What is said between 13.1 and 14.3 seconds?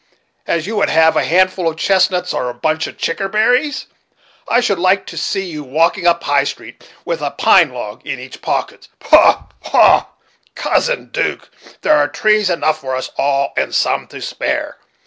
all, and some to